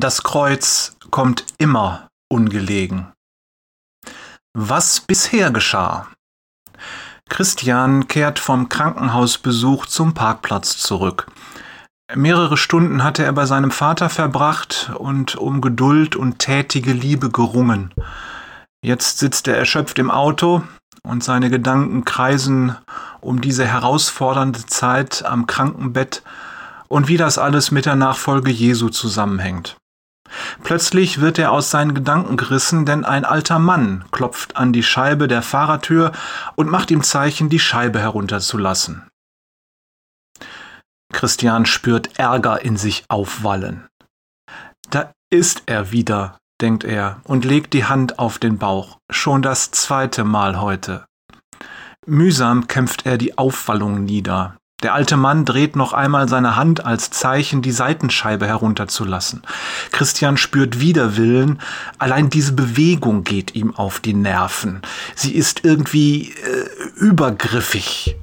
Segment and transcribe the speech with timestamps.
[0.00, 3.08] Das Kreuz kommt immer ungelegen.
[4.56, 6.06] Was bisher geschah?
[7.28, 11.26] Christian kehrt vom Krankenhausbesuch zum Parkplatz zurück.
[12.14, 17.92] Mehrere Stunden hatte er bei seinem Vater verbracht und um Geduld und tätige Liebe gerungen.
[18.84, 20.62] Jetzt sitzt er erschöpft im Auto
[21.02, 22.76] und seine Gedanken kreisen
[23.20, 26.22] um diese herausfordernde Zeit am Krankenbett
[26.86, 29.76] und wie das alles mit der Nachfolge Jesu zusammenhängt.
[30.62, 35.28] Plötzlich wird er aus seinen Gedanken gerissen, denn ein alter Mann klopft an die Scheibe
[35.28, 36.12] der Fahrertür
[36.56, 39.08] und macht ihm Zeichen, die Scheibe herunterzulassen.
[41.12, 43.88] Christian spürt Ärger in sich aufwallen.
[44.90, 49.70] Da ist er wieder, denkt er und legt die Hand auf den Bauch, schon das
[49.70, 51.06] zweite Mal heute.
[52.06, 54.57] Mühsam kämpft er die Aufwallung nieder.
[54.82, 59.42] Der alte Mann dreht noch einmal seine Hand als Zeichen, die Seitenscheibe herunterzulassen.
[59.90, 61.60] Christian spürt Widerwillen.
[61.98, 64.82] Allein diese Bewegung geht ihm auf die Nerven.
[65.16, 68.16] Sie ist irgendwie äh, übergriffig.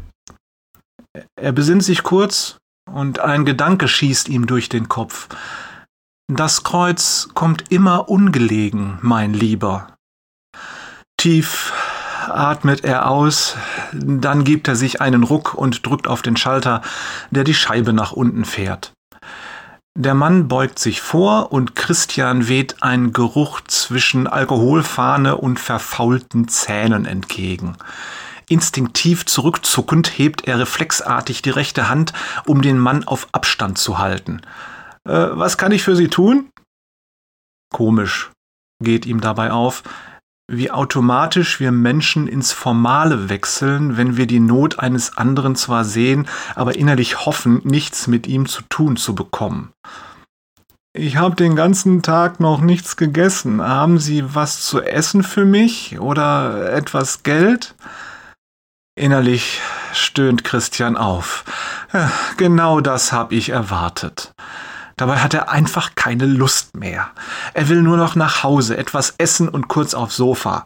[1.35, 2.57] Er besinnt sich kurz
[2.89, 5.27] und ein Gedanke schießt ihm durch den Kopf.
[6.31, 9.95] Das Kreuz kommt immer ungelegen, mein Lieber.
[11.17, 11.73] Tief
[12.29, 13.55] atmet er aus,
[13.93, 16.81] dann gibt er sich einen Ruck und drückt auf den Schalter,
[17.31, 18.93] der die Scheibe nach unten fährt.
[19.97, 27.05] Der Mann beugt sich vor und Christian weht ein Geruch zwischen Alkoholfahne und verfaulten Zähnen
[27.05, 27.77] entgegen.
[28.49, 32.11] Instinktiv zurückzuckend hebt er reflexartig die rechte Hand,
[32.45, 34.41] um den Mann auf Abstand zu halten.
[35.07, 36.49] Äh, was kann ich für Sie tun?
[37.73, 38.31] Komisch,
[38.83, 39.83] geht ihm dabei auf
[40.47, 46.27] wie automatisch wir Menschen ins Formale wechseln, wenn wir die Not eines anderen zwar sehen,
[46.53, 49.71] aber innerlich hoffen, nichts mit ihm zu tun zu bekommen.
[50.93, 53.61] Ich habe den ganzen Tag noch nichts gegessen.
[53.61, 57.75] Haben Sie was zu essen für mich oder etwas Geld?
[58.97, 59.59] Innerlich
[59.91, 61.43] stöhnt Christian auf.
[62.37, 64.34] Genau das habe ich erwartet.
[64.97, 67.11] Dabei hat er einfach keine Lust mehr.
[67.53, 70.65] Er will nur noch nach Hause, etwas essen und kurz aufs Sofa.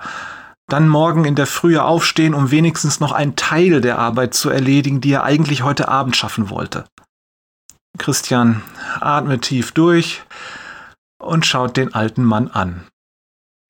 [0.68, 5.02] Dann morgen in der Frühe aufstehen, um wenigstens noch einen Teil der Arbeit zu erledigen,
[5.02, 6.86] die er eigentlich heute Abend schaffen wollte.
[7.98, 8.62] Christian
[9.00, 10.22] atmet tief durch
[11.20, 12.86] und schaut den alten Mann an.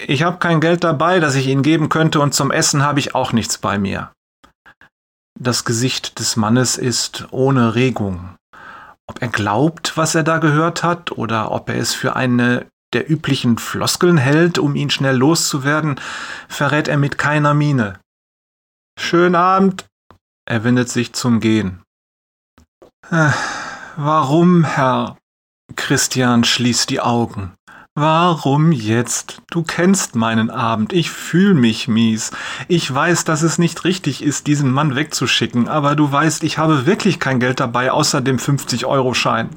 [0.06, 3.16] Ich habe kein Geld dabei, das ich Ihnen geben könnte, und zum Essen habe ich
[3.16, 4.12] auch nichts bei mir.
[5.40, 8.36] Das Gesicht des Mannes ist ohne Regung
[9.10, 13.10] ob er glaubt, was er da gehört hat, oder ob er es für eine der
[13.10, 16.00] üblichen Floskeln hält, um ihn schnell loszuwerden,
[16.48, 18.00] verrät er mit keiner Miene.
[19.00, 19.88] Schönen Abend.
[20.46, 21.82] Er wendet sich zum Gehen.
[23.10, 23.32] Äh,
[23.96, 25.18] warum, Herr?
[25.76, 27.54] Christian schließt die Augen.
[28.02, 29.42] Warum jetzt?
[29.52, 30.94] Du kennst meinen Abend.
[30.94, 32.32] Ich fühl mich mies.
[32.70, 36.86] Ich weiß, dass es nicht richtig ist, diesen Mann wegzuschicken, aber du weißt, ich habe
[36.86, 39.50] wirklich kein Geld dabei, außer dem 50-Euro-Schein.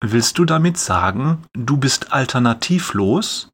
[0.00, 3.48] Willst du damit sagen, du bist alternativlos?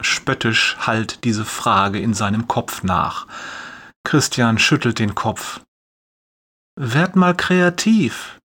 [0.00, 3.26] Spöttisch hallt diese Frage in seinem Kopf nach.
[4.02, 5.60] Christian schüttelt den Kopf.
[6.74, 8.38] Werd mal kreativ.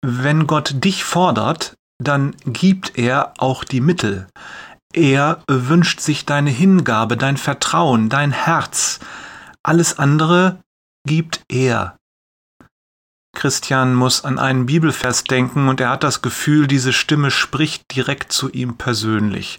[0.00, 4.26] Wenn Gott dich fordert, dann gibt er auch die Mittel.
[4.92, 9.00] Er wünscht sich deine Hingabe, dein Vertrauen, dein Herz.
[9.62, 10.60] Alles andere
[11.06, 11.96] gibt er.
[13.34, 18.32] Christian muss an einen Bibelvers denken und er hat das Gefühl, diese Stimme spricht direkt
[18.32, 19.58] zu ihm persönlich.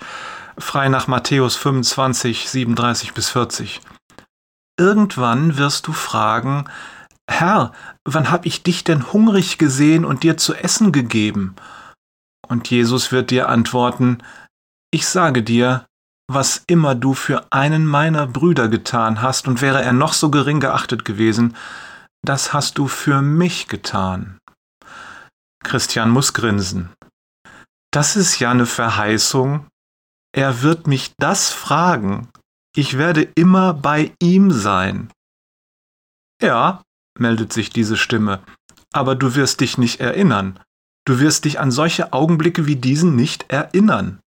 [0.57, 3.81] Frei nach Matthäus 25, 37 bis 40.
[4.77, 6.65] Irgendwann wirst du fragen,
[7.27, 7.71] Herr,
[8.05, 11.55] wann hab ich dich denn hungrig gesehen und dir zu essen gegeben?
[12.53, 14.19] Und Jesus wird dir antworten,
[14.93, 15.87] ich sage dir,
[16.31, 20.59] was immer du für einen meiner Brüder getan hast, und wäre er noch so gering
[20.59, 21.57] geachtet gewesen,
[22.23, 24.37] das hast du für mich getan.
[25.63, 26.93] Christian muss grinsen.
[27.91, 29.65] Das ist ja eine Verheißung.
[30.31, 32.29] Er wird mich das fragen.
[32.75, 35.11] Ich werde immer bei ihm sein.
[36.39, 36.83] Ja,
[37.17, 38.43] meldet sich diese Stimme,
[38.93, 40.59] aber du wirst dich nicht erinnern.
[41.05, 44.19] Du wirst dich an solche Augenblicke wie diesen nicht erinnern.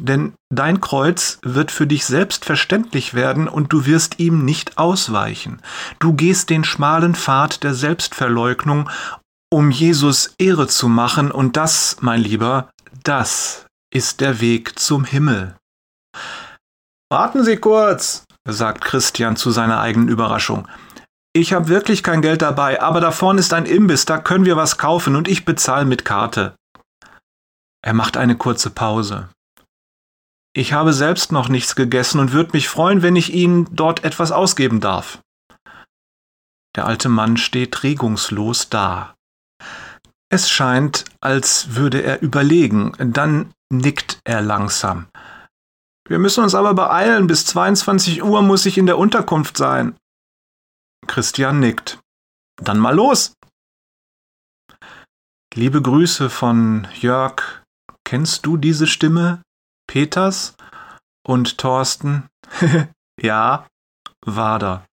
[0.00, 5.60] Denn dein Kreuz wird für dich selbstverständlich werden und du wirst ihm nicht ausweichen.
[5.98, 8.88] Du gehst den schmalen Pfad der Selbstverleugnung,
[9.50, 12.70] um Jesus Ehre zu machen, und das, mein Lieber,
[13.04, 15.56] das ist der Weg zum Himmel.
[17.10, 20.66] Warten Sie kurz, sagt Christian zu seiner eigenen Überraschung.
[21.34, 24.56] Ich habe wirklich kein Geld dabei, aber da vorne ist ein Imbiss, da können wir
[24.56, 26.56] was kaufen und ich bezahle mit Karte.
[27.82, 29.28] Er macht eine kurze Pause.
[30.54, 34.30] Ich habe selbst noch nichts gegessen und würde mich freuen, wenn ich Ihnen dort etwas
[34.30, 35.20] ausgeben darf.
[36.76, 39.14] Der alte Mann steht regungslos da.
[40.30, 45.06] Es scheint, als würde er überlegen, dann nickt er langsam.
[46.06, 49.94] Wir müssen uns aber beeilen, bis 22 Uhr muss ich in der Unterkunft sein.
[51.06, 51.98] Christian nickt.
[52.56, 53.34] Dann mal los.
[55.54, 57.62] Liebe Grüße von Jörg.
[58.04, 59.42] Kennst du diese Stimme?
[59.86, 60.54] Peters
[61.26, 62.28] und Thorsten?
[63.20, 63.66] ja,
[64.24, 64.86] Wader.